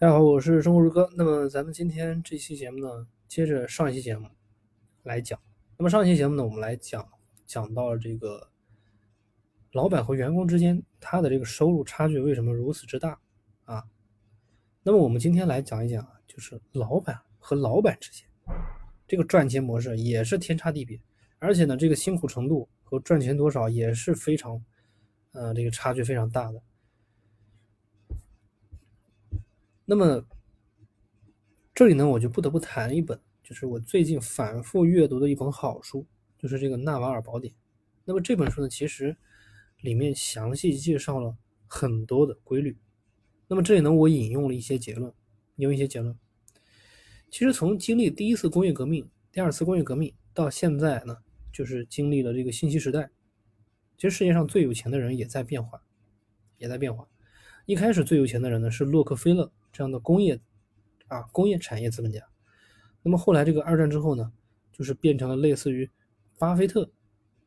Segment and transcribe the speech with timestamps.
[0.00, 1.10] 大家好，我是生活如歌。
[1.14, 4.26] 那么咱们今天这期节目呢，接着上一期节目
[5.02, 5.38] 来讲。
[5.76, 7.06] 那么上一期节目呢，我们来讲
[7.44, 8.48] 讲到这个
[9.72, 13.20] 老板和员工之间他的这个收入差距为什么如此之大
[13.66, 13.84] 啊？
[14.82, 18.26] 那么我们今天来讲一讲，就是老板和老板之间
[19.06, 20.98] 这个赚钱模式也是天差地别，
[21.38, 24.64] 而且呢，这个辛苦程度和赚钱多少也是非常，
[25.32, 26.62] 呃，这个差距非常大的。
[29.90, 30.24] 那么，
[31.74, 36.06] 这里呢，我就不得不谈一本，就是我最近反复阅读的一本好书，
[36.38, 37.52] 就是这个《纳瓦尔宝典》。
[38.04, 39.16] 那么这本书呢，其实
[39.80, 42.78] 里面详细介绍了很多的规律。
[43.48, 45.12] 那么这里呢，我引用了一些结论，
[45.56, 46.16] 引用一些结论。
[47.28, 51.16] 其实从经历第一次工业革命、第二次工业革命到现在呢，
[51.52, 53.10] 就是经历了这个信息时代。
[53.96, 55.82] 其实世界上最有钱的人也在变化，
[56.58, 57.08] 也在变化。
[57.66, 59.50] 一开始最有钱的人呢是洛克菲勒。
[59.80, 60.38] 这样的工业
[61.08, 62.22] 啊，工业产业资本家，
[63.02, 64.30] 那么后来这个二战之后呢，
[64.70, 65.88] 就是变成了类似于
[66.38, 66.92] 巴菲特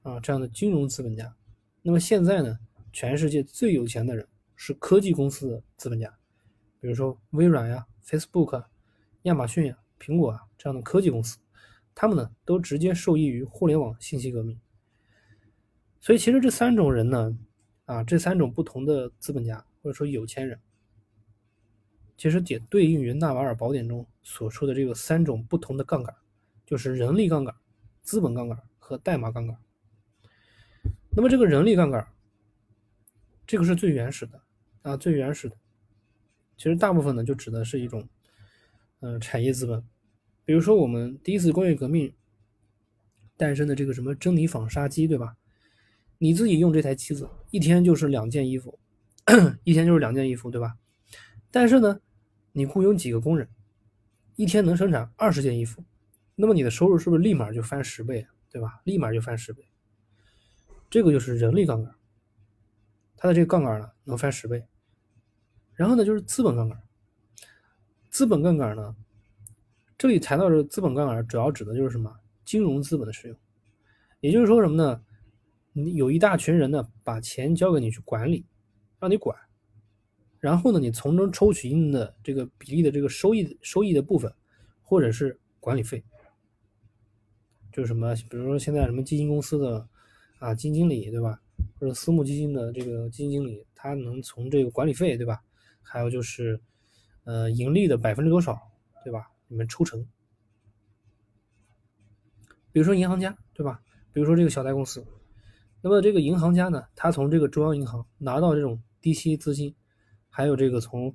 [0.00, 1.36] 啊这样的金融资本家。
[1.82, 2.58] 那么现在呢，
[2.90, 6.08] 全世界最有钱的人是科技公司的资本家，
[6.80, 8.64] 比如说微软呀、Facebook、
[9.24, 11.36] 亚马逊呀、苹果啊这样的科技公司，
[11.94, 14.58] 他们呢都直接受益于互联网信息革命。
[16.00, 17.36] 所以其实这三种人呢，
[17.84, 20.58] 啊这三种不同的资本家或者说有钱人。
[22.16, 26.14] 其实也对应于纳瓦尔宝典中所说的这个三种不同的杠杆，
[26.66, 27.54] 就是人力杠杆、
[28.02, 29.56] 资本杠杆和代码杠杆。
[31.10, 32.06] 那么这个人力杠杆，
[33.46, 34.40] 这个是最原始的
[34.82, 35.56] 啊，最原始的。
[36.56, 38.08] 其实大部分呢就指的是一种，
[39.00, 39.82] 嗯，产业资本。
[40.44, 42.12] 比如说我们第一次工业革命
[43.36, 45.36] 诞生的这个什么珍妮纺纱机，对吧？
[46.18, 48.78] 你自己用这台机子，一天就是两件衣服，
[49.64, 50.76] 一天就是两件衣服，对吧？
[51.52, 52.00] 但是呢。
[52.54, 53.48] 你雇佣几个工人，
[54.36, 55.82] 一天能生产二十件衣服，
[56.34, 58.82] 那么你的收入是不是立马就翻十倍，对吧？
[58.84, 59.66] 立马就翻十倍。
[60.90, 61.94] 这个就是人力杠杆，
[63.16, 64.66] 它的这个杠杆呢能翻十倍。
[65.72, 66.78] 然后呢就是资本杠杆，
[68.10, 68.94] 资本杠杆呢，
[69.96, 72.14] 这里谈到这个资本杠杆，主要指的就是什么？
[72.44, 73.38] 金融资本的使用。
[74.20, 75.02] 也就是说什么呢？
[75.72, 78.44] 你有一大群人呢，把钱交给你去管理，
[79.00, 79.34] 让你管。
[80.42, 84.34] 然后呢，你从中抽取一定的这个比例的这个收益收益的部分，
[84.82, 86.02] 或者是管理费，
[87.72, 89.88] 就是什么，比如说现在什么基金公司的
[90.40, 91.40] 啊基金经理对吧，
[91.78, 95.40] 或者私募基金的这个基金经理，他能从这个管理费对吧，
[95.80, 96.60] 还有就是
[97.22, 98.60] 呃盈利的百分之多少
[99.04, 100.04] 对吧，你们抽成。
[102.72, 103.80] 比如说银行家对吧，
[104.12, 105.06] 比如说这个小贷公司，
[105.82, 109.72] 那么这个银行家呢，他从这个中央银行拿到这种低息资金。
[110.34, 111.14] 还有这个从，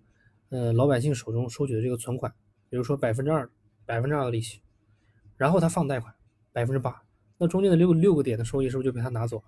[0.49, 2.31] 呃老百姓手中收取的这个存款，
[2.69, 3.49] 比如说百分之二，
[3.83, 4.61] 百分之二的利息，
[5.35, 6.13] 然后他放贷款
[6.53, 7.01] 百分之八，
[7.39, 9.45] 那中间的六六个点的收益是不是就被他拿走了？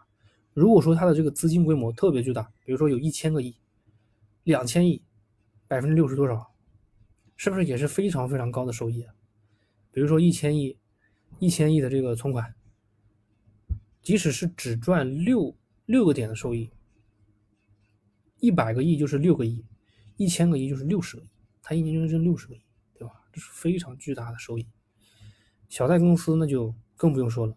[0.55, 3.55] 如果说他的这个资金规模特别巨大，比如说有一千个亿、
[4.43, 4.99] 两千亿，
[5.67, 6.51] 百分之六十多少，
[7.35, 9.13] 是不是也是非常非常高的收益啊？
[9.91, 10.75] 比如说一千亿、
[11.37, 12.55] 一千亿的这个存款，
[14.01, 15.55] 即使是只赚六
[15.85, 16.71] 六个点的收益。
[18.39, 19.65] 一百个亿就是六个亿，
[20.17, 21.29] 一千个亿就是六十个亿，
[21.61, 22.61] 他一年就能挣六十个亿，
[22.93, 23.13] 对吧？
[23.31, 24.67] 这是非常巨大的收益。
[25.67, 27.55] 小贷公司那就更不用说了，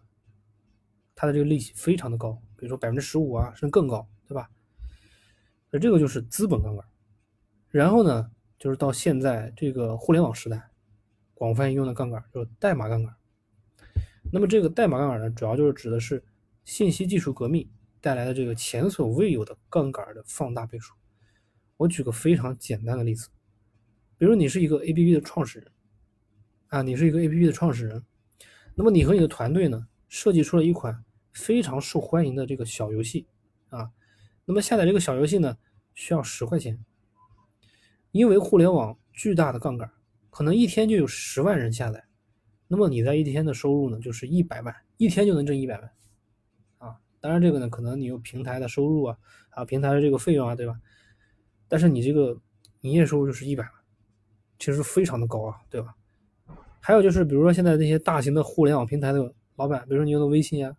[1.15, 4.49] 它的这个利息非常的高，比如说百分之十五啊，甚至更高，对吧？
[5.71, 6.85] 那这个就是资本杠杆。
[7.69, 8.29] 然后呢，
[8.59, 10.69] 就是到现在这个互联网时代，
[11.33, 13.15] 广泛应用的杠杆就是代码杠杆。
[14.31, 16.23] 那么这个代码杠杆呢，主要就是指的是
[16.65, 17.67] 信息技术革命。
[18.03, 20.93] 带来的这个前所未有的杠杆的放大倍数。
[21.77, 23.29] 我举个非常简单的例子，
[24.17, 25.71] 比如你是一个 APP 的创始人，
[26.67, 28.03] 啊，你是一个 APP 的创始人，
[28.75, 33.25] 那么你和你的团队呢，设计出了一款非常受欢迎的这个小游戏，
[33.69, 33.89] 啊，
[34.43, 35.57] 那么下载这个小游戏呢，
[35.93, 36.77] 需要十块钱，
[38.11, 39.89] 因为互联网巨大的杠杆，
[40.29, 42.03] 可能一天就有十万人下载，
[42.67, 45.89] 那么你在一天的收入呢，就是一百万，一天就能挣一百万。
[47.23, 49.17] 当然，这个呢，可能你有平台的收入啊，
[49.51, 50.77] 啊，平台的这个费用啊，对吧？
[51.69, 52.37] 但是你这个
[52.81, 53.71] 营业收入就是一百万，
[54.59, 55.95] 其实非常的高啊，对吧？
[56.81, 60.75] 还有就是，比如说现在那些大型的互联网平台的老板，比如说你用的微信啊，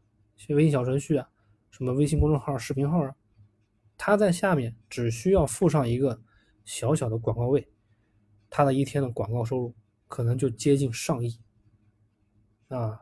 [0.50, 1.26] 微信小程序啊，
[1.70, 3.14] 什么微信公众号、视频号啊，
[3.96, 6.20] 他在下面只需要附上一个
[6.66, 7.66] 小小的广告位，
[8.50, 9.74] 他的一天的广告收入
[10.08, 11.38] 可能就接近上亿
[12.68, 13.00] 啊。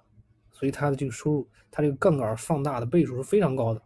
[0.62, 3.82] 所以它的这个收入，它这个杠杆放大的倍数是非常高的。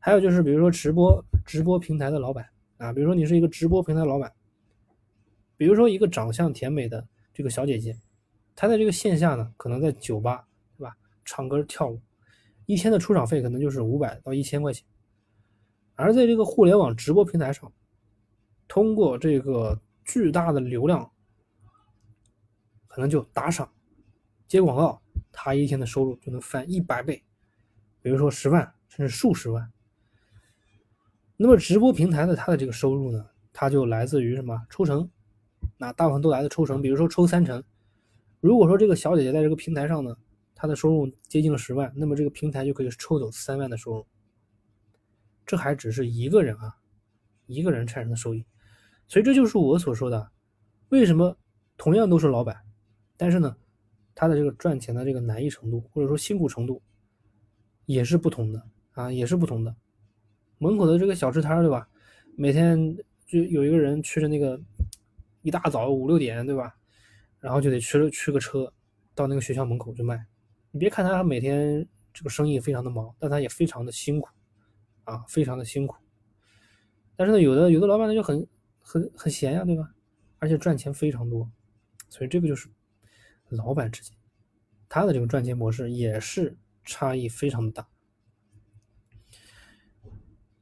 [0.00, 2.44] 还有就是，比如说直播直播平台的老板
[2.78, 4.32] 啊，比如说你是一个直播平台老板，
[5.56, 7.96] 比如说一个长相甜美的这个小姐姐，
[8.56, 10.96] 她在这个线下呢，可能在酒吧，对吧？
[11.24, 12.00] 唱歌跳舞，
[12.66, 14.84] 一天的出场费可能就是五百到一千块钱。
[15.94, 17.72] 而在这个互联网直播平台上，
[18.66, 21.08] 通过这个巨大的流量，
[22.88, 23.72] 可能就打赏、
[24.48, 25.00] 接广告，
[25.40, 27.22] 他一天的收入就能翻一百倍，
[28.02, 29.72] 比如说十万甚至数十万。
[31.36, 35.08] 那么直播平台的它的这个收入呢，它就来自于什么抽成？
[35.76, 37.62] 那大部分都来自抽成，比如说抽三成。
[38.40, 40.16] 如果说这个小姐姐在这个平台上呢，
[40.56, 44.04] 她的收入接近了十万，那么这个平台就可以抽走三万的收入。
[45.46, 46.74] 这还只是一个人啊，
[47.46, 48.44] 一个人产生的收益，
[49.06, 50.32] 所以这就是我所说的，
[50.88, 51.38] 为什么
[51.76, 52.56] 同样都是老板，
[53.16, 53.56] 但是呢，
[54.18, 56.82] 他的这个赚钱的这个难易程度或者说辛苦程度
[57.86, 58.60] 也是不同的
[58.94, 59.72] 啊，也是不同的。
[60.58, 61.88] 门口的这个小吃摊对吧？
[62.34, 64.60] 每天就有一个人去着那个
[65.42, 66.74] 一大早五六点对吧？
[67.38, 68.72] 然后就得去了去个车
[69.14, 70.26] 到那个学校门口去卖。
[70.72, 74.28] 你别看他每天这个生意非常的忙，但他也非常的辛苦。
[75.04, 75.96] 啊，非常的辛苦，
[77.16, 78.46] 但是呢，有的有的老板呢就很
[78.82, 79.90] 很很闲呀，对吧？
[80.38, 81.50] 而且赚钱非常多，
[82.10, 82.68] 所以这个就是
[83.50, 84.16] 老板之间
[84.88, 87.88] 他的这个赚钱模式也是差异非常的大。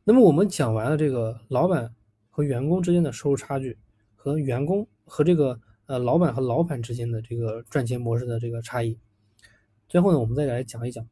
[0.04, 1.94] 那么我们讲完了这个老板
[2.30, 3.78] 和员工之间的收入差距，
[4.14, 8.98] 和员工和这个呃老板和老板之间的这个赚钱模式的这个差异，
[9.88, 11.08] 最后呢，我们再来讲一讲，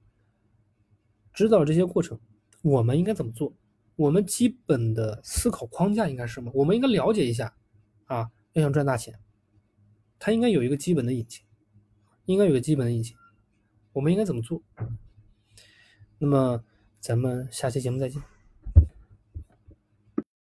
[1.33, 2.21] 知道这些过程。
[2.63, 3.53] 我们应该怎么做？
[3.97, 6.51] 我们基本的思考框架应该是什么？
[6.55, 7.55] 我们应该了解一下，
[8.07, 9.19] 啊，要想赚大钱，
[10.19, 11.45] 它应该有一个基本的引擎，
[12.27, 13.17] 应该有个基本的引擎，
[13.93, 14.63] 我们应该怎么做？
[16.19, 16.65] 那么
[17.01, 18.23] 咱们下期节目再见。